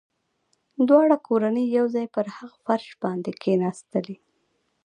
[0.87, 4.15] دواړه کورنۍ يو ځای پر هغه فرش باندې کښېناستلې.